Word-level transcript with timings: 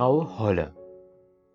Frau 0.00 0.38
Holle 0.38 0.72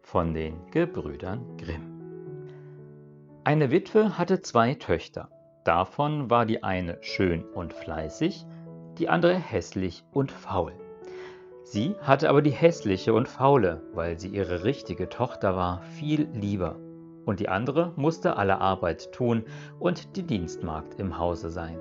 von 0.03 0.35
den 0.35 0.69
Gebrüdern 0.69 1.57
Grimm 1.57 3.41
Eine 3.43 3.71
Witwe 3.71 4.19
hatte 4.19 4.43
zwei 4.43 4.75
Töchter. 4.75 5.29
Davon 5.63 6.29
war 6.29 6.45
die 6.45 6.61
eine 6.61 6.99
schön 7.01 7.43
und 7.43 7.73
fleißig, 7.73 8.45
die 8.99 9.09
andere 9.09 9.33
hässlich 9.33 10.03
und 10.11 10.31
faul. 10.31 10.73
Sie 11.63 11.95
hatte 12.01 12.29
aber 12.29 12.43
die 12.43 12.51
hässliche 12.51 13.15
und 13.15 13.27
faule, 13.27 13.81
weil 13.95 14.19
sie 14.19 14.27
ihre 14.27 14.63
richtige 14.63 15.09
Tochter 15.09 15.55
war, 15.55 15.81
viel 15.81 16.29
lieber, 16.31 16.75
und 17.25 17.39
die 17.39 17.49
andere 17.49 17.93
musste 17.95 18.37
alle 18.37 18.61
Arbeit 18.61 19.11
tun 19.11 19.45
und 19.79 20.15
die 20.17 20.23
Dienstmagd 20.23 20.99
im 20.99 21.17
Hause 21.17 21.49
sein. 21.49 21.79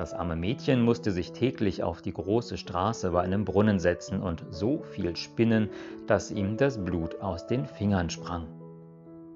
Das 0.00 0.14
arme 0.14 0.34
Mädchen 0.34 0.80
musste 0.80 1.12
sich 1.12 1.32
täglich 1.32 1.82
auf 1.82 2.00
die 2.00 2.14
große 2.14 2.56
Straße 2.56 3.10
bei 3.10 3.20
einem 3.20 3.44
Brunnen 3.44 3.78
setzen 3.78 4.22
und 4.22 4.46
so 4.48 4.78
viel 4.78 5.14
spinnen, 5.14 5.68
dass 6.06 6.30
ihm 6.30 6.56
das 6.56 6.82
Blut 6.82 7.20
aus 7.20 7.46
den 7.46 7.66
Fingern 7.66 8.08
sprang. 8.08 8.46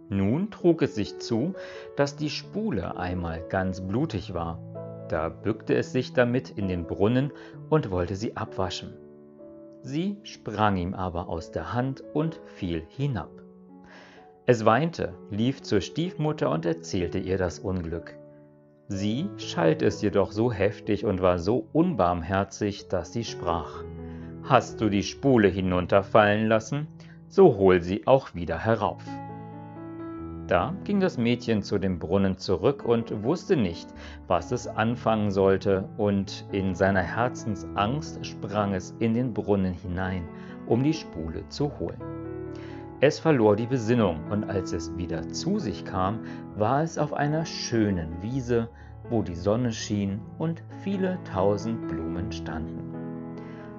Nun 0.09 0.51
trug 0.51 0.81
es 0.81 0.95
sich 0.95 1.19
zu, 1.19 1.55
dass 1.97 2.17
die 2.17 2.31
Spule 2.31 2.97
einmal 2.97 3.43
ganz 3.51 3.83
blutig 3.83 4.33
war. 4.33 4.59
Da 5.11 5.29
bückte 5.29 5.75
es 5.75 5.93
sich 5.93 6.15
damit 6.15 6.49
in 6.49 6.67
den 6.67 6.87
Brunnen 6.87 7.31
und 7.69 7.91
wollte 7.91 8.17
sie 8.17 8.35
abwaschen. 8.35 8.95
Sie 9.83 10.17
sprang 10.23 10.79
ihm 10.79 10.95
aber 10.95 11.29
aus 11.29 11.51
der 11.51 11.75
Hand 11.75 12.03
und 12.15 12.41
fiel 12.47 12.87
hinab. 12.89 13.29
Es 14.47 14.65
weinte, 14.65 15.13
lief 15.31 15.61
zur 15.61 15.83
Stiefmutter 15.83 16.51
und 16.51 16.65
erzählte 16.65 17.19
ihr 17.19 17.37
das 17.37 17.59
Unglück. 17.59 18.17
Sie 18.95 19.29
schalt 19.39 19.83
es 19.83 20.03
jedoch 20.03 20.31
so 20.31 20.53
heftig 20.53 21.05
und 21.05 21.21
war 21.21 21.41
so 21.41 21.67
unbarmherzig, 21.73 22.87
dass 22.87 23.13
sie 23.13 23.25
sprach, 23.25 23.83
Hast 24.45 24.81
du 24.81 24.89
die 24.89 25.03
Spule 25.03 25.49
hinunterfallen 25.49 26.47
lassen, 26.47 26.87
so 27.27 27.57
hol 27.57 27.83
sie 27.83 28.07
auch 28.07 28.37
wieder 28.37 28.57
herauf. 28.57 29.03
Da 30.47 30.77
ging 30.85 31.01
das 31.01 31.19
Mädchen 31.19 31.65
zu 31.65 31.79
dem 31.79 31.99
Brunnen 31.99 32.39
zurück 32.39 32.85
und 32.85 33.25
wusste 33.25 33.57
nicht, 33.57 33.89
was 34.29 34.53
es 34.53 34.69
anfangen 34.69 35.33
sollte, 35.33 35.89
und 35.97 36.47
in 36.53 36.77
seiner 36.77 37.03
Herzensangst 37.03 38.25
sprang 38.25 38.75
es 38.75 38.95
in 39.01 39.15
den 39.15 39.35
Brunnen 39.35 39.73
hinein, 39.73 40.29
um 40.69 40.85
die 40.85 40.95
Spule 40.95 41.49
zu 41.49 41.77
holen. 41.81 42.24
Es 43.01 43.19
verlor 43.19 43.57
die 43.57 43.67
Besinnung, 43.67 44.21
und 44.31 44.45
als 44.45 44.73
es 44.73 44.97
wieder 44.97 45.29
zu 45.29 45.59
sich 45.59 45.85
kam, 45.85 46.21
war 46.57 46.83
es 46.83 46.97
auf 46.97 47.13
einer 47.13 47.45
schönen 47.45 48.23
Wiese, 48.23 48.69
wo 49.11 49.23
die 49.23 49.35
Sonne 49.35 49.73
schien 49.73 50.21
und 50.39 50.63
viele 50.83 51.19
tausend 51.25 51.89
Blumen 51.89 52.33
standen. 52.33 52.95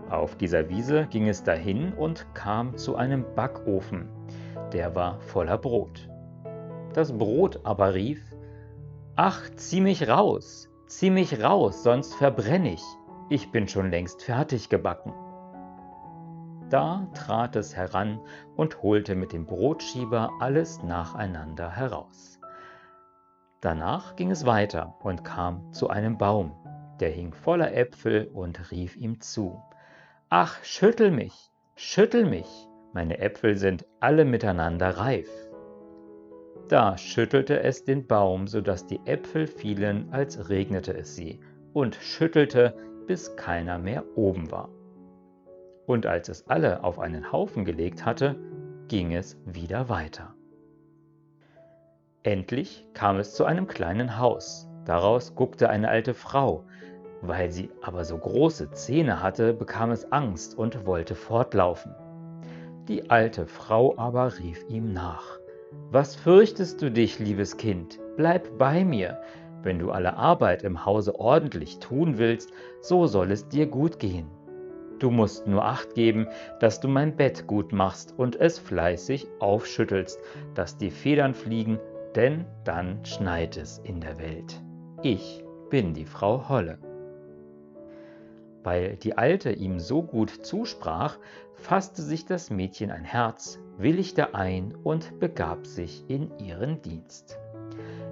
Auf 0.10 0.36
dieser 0.36 0.70
Wiese 0.70 1.08
ging 1.10 1.28
es 1.28 1.44
dahin 1.44 1.94
und 1.94 2.28
kam 2.36 2.78
zu 2.78 2.96
einem 2.96 3.26
Backofen, 3.36 4.08
der 4.72 4.94
war 4.96 5.20
voller 5.20 5.58
Brot. 5.58 6.10
Das 6.94 7.18
Brot 7.18 7.60
aber 7.64 7.94
rief, 7.94 8.22
Ach, 9.16 9.50
zieh 9.56 9.82
mich 9.82 10.08
raus, 10.08 10.70
zieh 10.88 11.10
mich 11.10 11.42
raus, 11.42 11.84
sonst 11.84 12.14
verbrenne 12.16 12.74
ich, 12.74 12.84
ich 13.30 13.52
bin 13.52 13.68
schon 13.68 13.90
längst 13.90 14.22
fertig 14.22 14.70
gebacken. 14.70 15.14
Da 16.70 17.08
trat 17.14 17.56
es 17.56 17.76
heran 17.76 18.20
und 18.56 18.82
holte 18.82 19.14
mit 19.14 19.34
dem 19.34 19.46
Brotschieber 19.46 20.32
alles 20.40 20.82
nacheinander 20.82 21.70
heraus. 21.70 22.40
Danach 23.62 24.16
ging 24.16 24.32
es 24.32 24.46
weiter 24.48 24.96
und 25.04 25.24
kam 25.24 25.72
zu 25.74 25.90
einem 25.90 26.18
Baum, 26.18 26.54
der 27.00 27.10
hing 27.10 27.34
voller 27.34 27.76
Äpfel 27.76 28.28
und 28.34 28.72
rief 28.72 28.96
ihm 28.96 29.22
zu. 29.22 29.62
Ach, 30.30 30.64
schüttel 30.64 31.12
mich, 31.12 31.52
schüttel 31.76 32.26
mich, 32.26 32.68
meine 32.94 33.20
Äpfel 33.20 33.58
sind 33.58 33.86
alle 34.00 34.26
miteinander 34.26 34.98
reif. 34.98 35.30
Da 36.68 36.98
schüttelte 36.98 37.62
es 37.62 37.86
den 37.86 38.08
Baum, 38.08 38.48
so 38.48 38.62
dass 38.62 38.88
die 38.88 39.02
Äpfel 39.06 39.46
fielen, 39.46 40.12
als 40.12 40.50
regnete 40.50 40.98
es 40.98 41.16
sie, 41.16 41.40
und 41.74 41.94
schüttelte, 41.96 42.76
bis 43.06 43.36
keiner 43.36 43.78
mehr 43.78 44.04
oben 44.16 44.50
war 44.50 44.70
und 45.86 46.06
als 46.06 46.30
es 46.30 46.48
alle 46.48 46.84
auf 46.84 47.00
einen 47.00 47.32
Haufen 47.32 47.66
gelegt 47.66 48.06
hatte, 48.06 48.36
ging 48.88 49.14
es 49.14 49.38
wieder 49.46 49.90
weiter. 49.90 50.34
Endlich 52.24 52.88
kam 52.94 53.18
es 53.18 53.36
zu 53.36 53.46
einem 53.46 53.68
kleinen 53.68 54.18
Haus. 54.18 54.68
Daraus 54.86 55.36
guckte 55.36 55.70
eine 55.70 55.90
alte 55.90 56.14
Frau. 56.14 56.64
Weil 57.22 57.52
sie 57.52 57.70
aber 57.82 58.04
so 58.04 58.18
große 58.18 58.72
Zähne 58.72 59.22
hatte, 59.22 59.54
bekam 59.54 59.92
es 59.92 60.12
Angst 60.12 60.58
und 60.58 60.86
wollte 60.86 61.16
fortlaufen. 61.16 61.94
Die 62.88 63.10
alte 63.10 63.48
Frau 63.48 63.96
aber 63.98 64.38
rief 64.40 64.64
ihm 64.70 64.94
nach. 64.94 65.40
Was 65.92 66.16
fürchtest 66.16 66.82
du 66.82 66.92
dich, 66.92 67.20
liebes 67.20 67.58
Kind? 67.58 68.00
Bleib 68.16 68.58
bei 68.58 68.86
mir. 68.86 69.20
Wenn 69.64 69.80
du 69.80 69.92
alle 69.92 70.16
Arbeit 70.18 70.64
im 70.64 70.86
Hause 70.86 71.20
ordentlich 71.20 71.80
tun 71.80 72.18
willst, 72.18 72.52
so 72.82 73.08
soll 73.08 73.32
es 73.32 73.48
dir 73.48 73.66
gut 73.66 74.00
gehen. 74.00 74.28
Du 75.00 75.12
musst 75.12 75.46
nur 75.48 75.66
acht 75.66 75.94
geben, 75.94 76.28
dass 76.60 76.80
du 76.80 76.88
mein 76.88 77.16
Bett 77.16 77.48
gut 77.48 77.74
machst 77.74 78.14
und 78.18 78.40
es 78.40 78.60
fleißig 78.60 79.28
aufschüttelst, 79.40 80.20
dass 80.54 80.78
die 80.78 80.92
Federn 80.92 81.34
fliegen, 81.34 81.80
denn 82.16 82.46
dann 82.64 83.04
schneit 83.04 83.58
es 83.58 83.80
in 83.80 84.00
der 84.00 84.18
Welt. 84.20 84.62
Ich 85.04 85.44
bin 85.70 85.94
die 85.94 86.06
Frau 86.06 86.48
Holle. 86.48 86.80
Weil 88.64 88.96
die 88.96 89.18
Alte 89.18 89.52
ihm 89.52 89.80
so 89.80 90.02
gut 90.02 90.30
zusprach, 90.30 91.20
fasste 91.54 92.02
sich 92.02 92.26
das 92.26 92.50
Mädchen 92.50 92.90
ein 92.90 93.04
Herz, 93.04 93.60
willigte 93.78 94.34
ein 94.34 94.76
und 94.84 95.20
begab 95.20 95.68
sich 95.68 96.10
in 96.10 96.32
ihren 96.40 96.82
Dienst. 96.82 97.38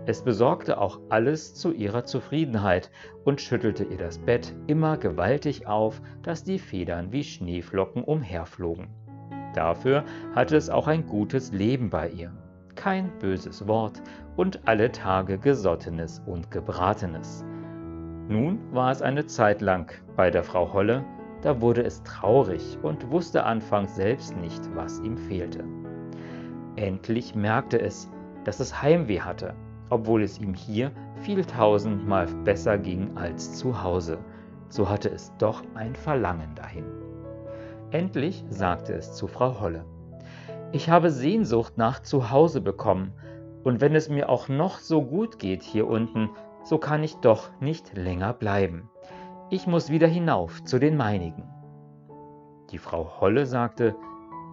Es 0.06 0.22
besorgte 0.22 0.80
auch 0.80 1.00
alles 1.08 1.54
zu 1.54 1.72
ihrer 1.72 2.04
Zufriedenheit 2.04 2.92
und 3.24 3.40
schüttelte 3.40 3.86
ihr 3.86 3.98
das 3.98 4.18
Bett 4.18 4.54
immer 4.68 4.98
gewaltig 4.98 5.66
auf, 5.66 6.02
dass 6.24 6.44
die 6.44 6.60
Federn 6.60 7.14
wie 7.14 7.24
Schneeflocken 7.24 8.04
umherflogen. 8.04 8.90
Dafür 9.56 10.04
hatte 10.36 10.58
es 10.58 10.70
auch 10.70 10.88
ein 10.88 11.06
gutes 11.08 11.54
Leben 11.54 11.90
bei 11.90 12.10
ihr, 12.10 12.34
kein 12.76 13.18
böses 13.20 13.66
Wort 13.66 14.02
und 14.36 14.68
alle 14.68 14.92
Tage 14.92 15.38
Gesottenes 15.38 16.22
und 16.26 16.52
Gebratenes. 16.52 17.46
Nun 18.28 18.60
war 18.74 18.92
es 18.92 19.02
eine 19.02 19.26
Zeit 19.26 19.62
lang 19.62 19.90
bei 20.18 20.32
der 20.32 20.44
Frau 20.44 20.74
Holle, 20.74 21.06
da 21.42 21.62
wurde 21.62 21.84
es 21.84 22.04
traurig 22.04 22.78
und 22.82 23.10
wusste 23.10 23.46
anfangs 23.46 23.96
selbst 23.96 24.36
nicht, 24.36 24.76
was 24.76 25.00
ihm 25.00 25.18
fehlte. 25.18 25.64
Endlich 26.76 27.36
merkte 27.36 27.80
es, 27.80 28.10
dass 28.44 28.60
es 28.60 28.82
Heimweh 28.82 29.22
hatte 29.22 29.54
obwohl 29.94 30.24
es 30.24 30.40
ihm 30.40 30.56
hier 30.56 30.92
viel 31.22 31.46
tausendmal 31.46 32.26
besser 32.44 32.80
ging 32.80 33.16
als 33.16 33.56
zu 33.58 33.84
Hause, 33.84 34.18
so 34.68 34.90
hatte 34.90 35.10
es 35.10 35.32
doch 35.38 35.62
ein 35.76 35.96
Verlangen 35.96 36.56
dahin. 36.56 36.86
Endlich 37.92 38.44
sagte 38.50 38.94
es 38.94 39.14
zu 39.14 39.28
Frau 39.28 39.60
Holle, 39.62 39.86
ich 40.72 40.90
habe 40.90 41.12
Sehnsucht 41.12 41.78
nach 41.78 42.02
zu 42.02 42.32
Hause 42.32 42.60
bekommen, 42.60 43.14
und 43.64 43.80
wenn 43.82 43.96
es 43.96 44.10
mir 44.10 44.30
auch 44.30 44.50
noch 44.50 44.80
so 44.80 45.04
gut 45.04 45.38
geht 45.38 45.62
hier 45.62 45.88
unten, 45.88 46.32
so 46.64 46.80
kann 46.80 47.04
ich 47.04 47.16
doch 47.18 47.52
nicht 47.62 47.96
länger 47.96 48.34
bleiben. 48.34 48.90
Ich 49.52 49.68
muss 49.68 49.92
wieder 49.92 50.08
hinauf 50.08 50.64
zu 50.64 50.80
den 50.80 50.98
meinigen. 50.98 51.44
Die 52.72 52.80
Frau 52.80 53.22
Holle 53.22 53.46
sagte, 53.46 53.96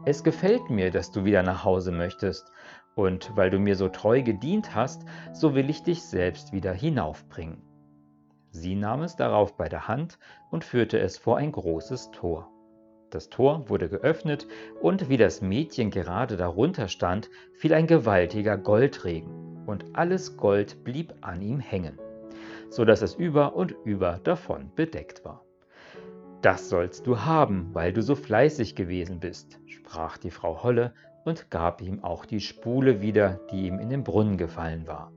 es 0.04 0.24
gefällt 0.24 0.70
mir, 0.70 0.90
dass 0.90 1.10
du 1.10 1.24
wieder 1.24 1.42
nach 1.42 1.64
Hause 1.64 1.92
möchtest, 1.92 2.50
und 2.94 3.36
weil 3.36 3.50
du 3.50 3.58
mir 3.58 3.76
so 3.76 3.88
treu 3.88 4.22
gedient 4.22 4.74
hast, 4.74 5.04
so 5.32 5.54
will 5.54 5.70
ich 5.70 5.82
dich 5.82 6.02
selbst 6.02 6.52
wieder 6.52 6.72
hinaufbringen. 6.72 7.62
Sie 8.50 8.74
nahm 8.74 9.02
es 9.02 9.16
darauf 9.16 9.56
bei 9.56 9.68
der 9.68 9.86
Hand 9.86 10.18
und 10.50 10.64
führte 10.64 10.98
es 10.98 11.18
vor 11.18 11.36
ein 11.36 11.52
großes 11.52 12.10
Tor. 12.10 12.50
Das 13.10 13.28
Tor 13.28 13.68
wurde 13.68 13.88
geöffnet, 13.88 14.46
und 14.80 15.08
wie 15.08 15.16
das 15.16 15.40
Mädchen 15.40 15.90
gerade 15.90 16.36
darunter 16.36 16.88
stand, 16.88 17.30
fiel 17.54 17.74
ein 17.74 17.86
gewaltiger 17.86 18.56
Goldregen, 18.56 19.64
und 19.66 19.84
alles 19.94 20.36
Gold 20.36 20.84
blieb 20.84 21.14
an 21.20 21.42
ihm 21.42 21.60
hängen, 21.60 21.98
so 22.70 22.84
dass 22.84 23.02
es 23.02 23.14
über 23.14 23.54
und 23.54 23.74
über 23.84 24.20
davon 24.22 24.72
bedeckt 24.74 25.24
war. 25.24 25.44
Das 26.42 26.70
sollst 26.70 27.06
du 27.06 27.20
haben, 27.20 27.68
weil 27.74 27.92
du 27.92 28.02
so 28.02 28.14
fleißig 28.14 28.74
gewesen 28.74 29.20
bist, 29.20 29.60
sprach 29.66 30.16
die 30.16 30.30
Frau 30.30 30.62
Holle 30.62 30.94
und 31.24 31.50
gab 31.50 31.82
ihm 31.82 32.02
auch 32.02 32.24
die 32.24 32.40
Spule 32.40 33.02
wieder, 33.02 33.40
die 33.50 33.66
ihm 33.66 33.78
in 33.78 33.90
den 33.90 34.04
Brunnen 34.04 34.38
gefallen 34.38 34.86
war. 34.86 35.12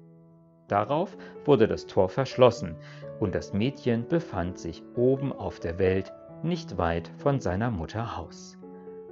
Darauf 0.68 1.16
wurde 1.46 1.68
das 1.68 1.88
Tor 1.88 2.10
verschlossen, 2.10 2.76
und 3.20 3.36
das 3.36 3.54
Mädchen 3.54 4.08
befand 4.08 4.58
sich 4.58 4.84
oben 4.96 5.32
auf 5.32 5.62
der 5.62 5.80
Welt, 5.80 6.12
nicht 6.42 6.78
weit 6.78 7.10
von 7.18 7.40
seiner 7.40 7.72
Mutter 7.72 8.18
Haus. 8.18 8.58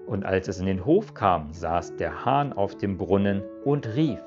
Und 0.06 0.26
als 0.26 0.50
es 0.50 0.60
in 0.60 0.66
den 0.66 0.86
Hof 0.86 1.14
kam, 1.14 1.54
saß 1.54 1.96
der 1.96 2.26
Hahn 2.26 2.52
auf 2.52 2.76
dem 2.76 2.98
Brunnen 2.98 3.42
und 3.64 3.88
rief, 3.96 4.22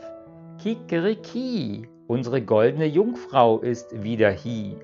Kikeriki, 0.59 1.87
unsere 2.07 2.41
goldene 2.41 2.87
Jungfrau 2.87 3.59
ist 3.59 4.03
wieder 4.03 4.31
hie. 4.31 4.77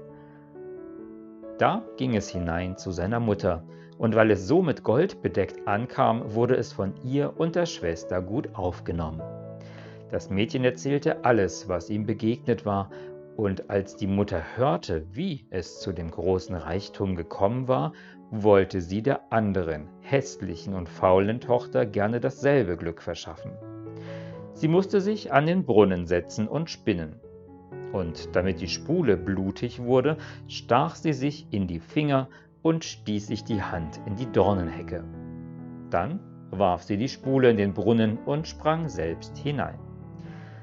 Da 1.61 1.83
ging 1.99 2.17
es 2.17 2.31
hinein 2.31 2.79
zu 2.79 2.91
seiner 2.91 3.21
Mutter, 3.21 3.63
und 3.99 4.15
weil 4.15 4.31
es 4.31 4.49
so 4.49 4.63
mit 4.63 4.83
Gold 4.83 5.21
bedeckt 5.21 5.69
ankam, 5.69 6.33
wurde 6.33 6.57
es 6.57 6.73
von 6.73 6.95
ihr 7.05 7.39
und 7.39 7.55
der 7.55 7.67
Schwester 7.67 8.23
gut 8.23 8.55
aufgenommen. 8.55 9.21
Das 10.11 10.31
Mädchen 10.31 10.65
erzählte 10.65 11.23
alles, 11.23 11.69
was 11.69 11.91
ihm 11.91 12.07
begegnet 12.07 12.65
war, 12.65 12.89
und 13.37 13.69
als 13.69 13.95
die 13.97 14.07
Mutter 14.07 14.43
hörte, 14.57 15.05
wie 15.13 15.47
es 15.51 15.81
zu 15.81 15.93
dem 15.93 16.11
großen 16.11 16.57
Reichtum 16.57 17.15
gekommen 17.15 17.69
war, 17.69 17.93
wollte 18.31 18.81
sie 18.81 19.03
der 19.03 19.31
anderen, 19.31 19.87
hässlichen 20.01 20.73
und 20.73 20.89
faulen 20.89 21.43
Tochter 21.43 21.85
gerne 21.85 22.21
dasselbe 22.21 22.79
Glück 22.79 23.03
verschaffen. 23.03 23.53
Sie 24.55 24.69
musste 24.69 25.03
sich 25.03 25.31
an 25.31 25.45
den 25.45 25.67
Brunnen 25.67 26.07
setzen 26.07 26.49
und 26.49 26.71
spinnen. 26.71 27.21
Und 27.93 28.35
damit 28.37 28.61
die 28.61 28.69
Spule 28.69 29.17
blutig 29.17 29.81
wurde, 29.83 30.17
stach 30.47 30.95
sie 30.95 31.13
sich 31.13 31.47
in 31.51 31.67
die 31.67 31.81
Finger 31.81 32.29
und 32.63 32.85
stieß 32.85 33.27
sich 33.27 33.45
die 33.45 33.63
Hand 33.63 34.01
in 34.07 34.17
die 34.17 34.31
Dornenhecke. 34.31 35.05
Dann 35.91 36.21
warf 36.51 36.83
sie 36.83 36.97
die 36.97 37.09
Spule 37.09 37.51
in 37.51 37.57
den 37.57 37.75
Brunnen 37.75 38.19
und 38.19 38.47
sprang 38.47 38.89
selbst 38.89 39.37
hinein. 39.39 39.79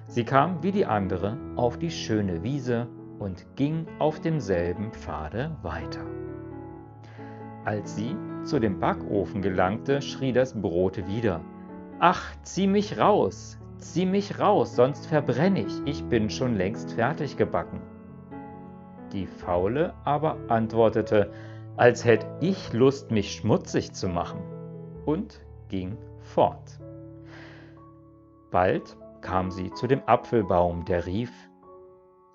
Sie 0.08 0.24
kam 0.24 0.64
wie 0.64 0.72
die 0.72 0.86
andere 0.86 1.38
auf 1.56 1.78
die 1.78 1.92
schöne 1.92 2.44
Wiese 2.44 2.88
und 3.20 3.46
ging 3.56 3.88
auf 4.00 4.22
demselben 4.22 4.92
Pfade 4.92 5.56
weiter. 5.64 6.06
Als 7.66 7.96
sie 7.96 8.16
zu 8.44 8.60
dem 8.60 8.80
Backofen 8.80 9.42
gelangte, 9.42 10.02
schrie 10.02 10.32
das 10.32 10.54
Brot 10.54 11.06
wieder. 11.08 11.42
Ach, 12.00 12.24
zieh 12.44 12.68
mich 12.68 12.98
raus, 12.98 13.57
Zieh 13.80 14.06
mich 14.06 14.40
raus, 14.40 14.76
sonst 14.76 15.06
verbrenne 15.06 15.62
ich, 15.62 15.82
ich 15.86 16.04
bin 16.06 16.30
schon 16.30 16.56
längst 16.56 16.94
fertig 16.94 17.38
gebacken. 17.38 17.82
Die 19.12 19.28
Faule 19.28 19.94
aber 20.04 20.38
antwortete, 20.48 21.32
als 21.78 22.04
hätte 22.04 22.26
ich 22.42 22.74
Lust, 22.74 23.12
mich 23.12 23.32
schmutzig 23.32 23.94
zu 23.94 24.08
machen, 24.08 24.42
und 25.06 25.42
ging 25.70 25.98
fort. 26.20 26.80
Bald 28.52 28.98
kam 29.22 29.52
sie 29.52 29.72
zu 29.74 29.88
dem 29.88 30.02
Apfelbaum, 30.06 30.86
der 30.86 31.06
rief, 31.06 31.32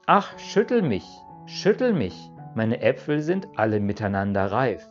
Ach, 0.06 0.38
schüttel 0.38 0.82
mich, 0.82 1.06
schüttel 1.46 1.92
mich, 1.92 2.30
meine 2.54 2.80
Äpfel 2.82 3.20
sind 3.20 3.48
alle 3.56 3.80
miteinander 3.80 4.52
reif. 4.52 4.86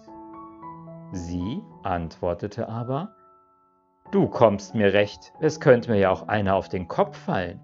Sie 1.12 1.62
antwortete 1.83 2.68
aber, 2.68 3.15
Du 4.12 4.28
kommst 4.28 4.75
mir 4.75 4.92
recht, 4.92 5.31
es 5.40 5.62
könnte 5.62 5.90
mir 5.90 5.98
ja 5.98 6.10
auch 6.12 6.28
einer 6.28 6.56
auf 6.56 6.68
den 6.68 6.90
Kopf 6.90 7.18
fallen. 7.18 7.62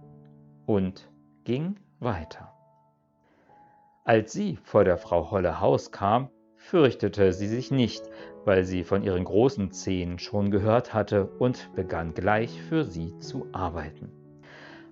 Und 0.65 1.11
ging 1.43 1.75
weiter. 1.99 2.53
Als 4.05 4.31
sie 4.31 4.57
vor 4.63 4.85
der 4.85 4.97
Frau 4.97 5.29
Holle 5.29 5.59
Haus 5.59 5.91
kam, 5.91 6.29
fürchtete 6.55 7.33
sie 7.33 7.47
sich 7.47 7.69
nicht, 7.69 8.09
weil 8.45 8.63
sie 8.63 8.85
von 8.85 9.03
ihren 9.03 9.25
großen 9.25 9.71
Zehen 9.73 10.19
schon 10.19 10.49
gehört 10.49 10.93
hatte 10.93 11.25
und 11.25 11.73
begann 11.75 12.13
gleich 12.13 12.61
für 12.61 12.85
sie 12.85 13.17
zu 13.19 13.47
arbeiten. 13.51 14.09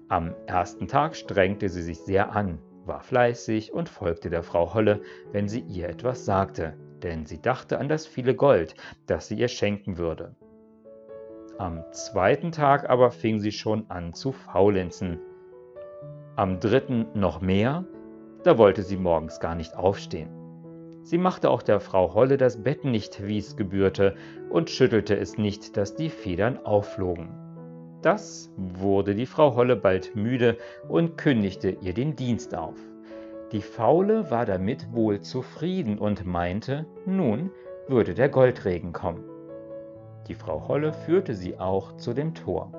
Am 0.09 0.35
ersten 0.47 0.89
Tag 0.89 1.15
strengte 1.15 1.69
sie 1.69 1.83
sich 1.83 1.99
sehr 2.01 2.35
an, 2.35 2.59
war 2.85 2.99
fleißig 2.99 3.71
und 3.71 3.87
folgte 3.87 4.29
der 4.29 4.43
Frau 4.43 4.73
Holle, 4.73 5.01
wenn 5.31 5.47
sie 5.47 5.61
ihr 5.61 5.87
etwas 5.87 6.25
sagte, 6.25 6.77
denn 7.01 7.25
sie 7.25 7.41
dachte 7.41 7.79
an 7.79 7.87
das 7.87 8.05
viele 8.05 8.35
Gold, 8.35 8.75
das 9.07 9.29
sie 9.29 9.35
ihr 9.35 9.47
schenken 9.47 9.97
würde. 9.97 10.35
Am 11.57 11.85
zweiten 11.91 12.51
Tag 12.51 12.89
aber 12.89 13.11
fing 13.11 13.39
sie 13.39 13.53
schon 13.53 13.89
an 13.89 14.13
zu 14.13 14.33
faulenzen. 14.33 15.19
Am 16.35 16.59
dritten 16.59 17.05
noch 17.13 17.39
mehr, 17.39 17.85
da 18.43 18.57
wollte 18.57 18.83
sie 18.83 18.97
morgens 18.97 19.39
gar 19.39 19.55
nicht 19.55 19.77
aufstehen. 19.77 20.29
Sie 21.03 21.17
machte 21.17 21.49
auch 21.49 21.61
der 21.61 21.79
Frau 21.79 22.13
Holle 22.13 22.35
das 22.35 22.61
Bett 22.61 22.83
nicht, 22.83 23.25
wie 23.25 23.37
es 23.37 23.55
gebührte, 23.55 24.15
und 24.49 24.69
schüttelte 24.69 25.15
es 25.15 25.37
nicht, 25.37 25.77
dass 25.77 25.95
die 25.95 26.09
Federn 26.09 26.59
aufflogen. 26.65 27.29
Das 28.01 28.51
wurde 28.57 29.15
die 29.15 29.25
Frau 29.25 29.55
Holle 29.55 29.77
bald 29.77 30.13
müde 30.13 30.57
und 30.89 31.17
kündigte 31.17 31.69
ihr 31.69 31.93
den 31.93 32.17
Dienst 32.17 32.53
auf. 32.53 32.77
Die 33.53 33.61
Faule 33.61 34.29
war 34.29 34.45
damit 34.45 34.91
wohl 34.91 35.21
zufrieden 35.21 35.99
und 35.99 36.25
meinte, 36.25 36.85
nun 37.05 37.51
würde 37.87 38.13
der 38.13 38.27
Goldregen 38.27 38.91
kommen. 38.91 39.23
Die 40.27 40.35
Frau 40.35 40.67
Holle 40.67 40.93
führte 40.93 41.33
sie 41.35 41.59
auch 41.59 41.97
zu 41.97 42.13
dem 42.13 42.33
Tor. 42.33 42.71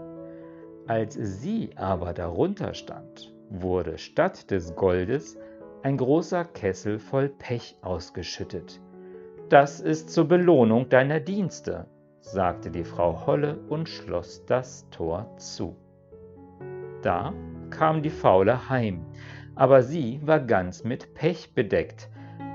Als 0.86 1.14
sie 1.14 1.70
aber 1.76 2.12
darunter 2.12 2.74
stand, 2.74 3.32
wurde 3.50 3.98
statt 3.98 4.50
des 4.50 4.74
Goldes 4.74 5.38
ein 5.82 5.96
großer 5.96 6.44
Kessel 6.44 6.98
voll 6.98 7.28
Pech 7.28 7.76
ausgeschüttet. 7.82 8.80
Das 9.48 9.80
ist 9.80 10.10
zur 10.10 10.26
Belohnung 10.26 10.88
deiner 10.88 11.20
Dienste, 11.20 11.86
sagte 12.20 12.70
die 12.70 12.84
Frau 12.84 13.26
Holle 13.26 13.58
und 13.68 13.88
schloss 13.88 14.44
das 14.46 14.88
Tor 14.90 15.30
zu. 15.36 15.76
Da 17.02 17.32
kam 17.70 18.02
die 18.02 18.10
Faule 18.10 18.68
heim, 18.68 19.06
aber 19.54 19.82
sie 19.82 20.20
war 20.24 20.40
ganz 20.40 20.82
mit 20.82 21.14
Pech 21.14 21.54
bedeckt, 21.54 22.08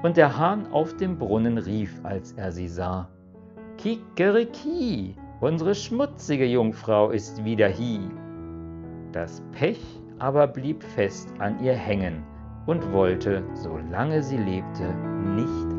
und 0.03 0.17
der 0.17 0.37
Hahn 0.37 0.71
auf 0.73 0.97
dem 0.97 1.17
Brunnen 1.17 1.57
rief, 1.57 2.03
als 2.03 2.33
er 2.33 2.51
sie 2.51 2.67
sah. 2.67 3.09
Kikeriki, 3.81 5.15
unsere 5.39 5.73
schmutzige 5.73 6.45
Jungfrau 6.45 7.09
ist 7.09 7.43
wieder 7.43 7.67
hie. 7.67 8.11
Das 9.11 9.41
Pech 9.53 9.81
aber 10.19 10.45
blieb 10.45 10.83
fest 10.83 11.33
an 11.39 11.63
ihr 11.63 11.73
hängen 11.73 12.23
und 12.67 12.93
wollte, 12.93 13.43
solange 13.55 14.21
sie 14.21 14.37
lebte, 14.37 14.93
nicht 15.35 15.73